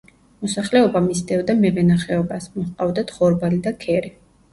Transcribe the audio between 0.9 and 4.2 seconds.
მისდევდა მევენახეობას, მოჰყავდათ ხორბალი და ქერი.